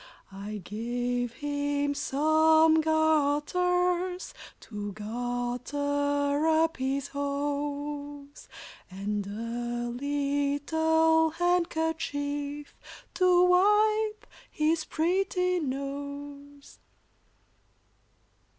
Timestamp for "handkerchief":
11.29-12.75